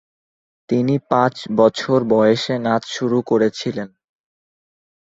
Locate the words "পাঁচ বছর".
1.09-1.99